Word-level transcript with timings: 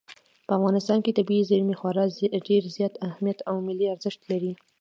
په 0.45 0.51
افغانستان 0.57 0.99
کې 1.03 1.15
طبیعي 1.19 1.43
زیرمې 1.49 1.75
خورا 1.79 2.05
ډېر 2.47 2.61
زیات 2.75 2.93
اهمیت 3.07 3.39
او 3.49 3.55
ملي 3.67 3.85
ارزښت 3.95 4.21
لري. 4.31 4.51